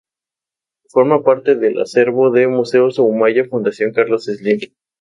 [0.89, 4.59] Forma parte del acervo de Museo Soumaya Fundación Carlos Slim.